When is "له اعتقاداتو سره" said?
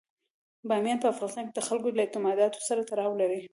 1.97-2.85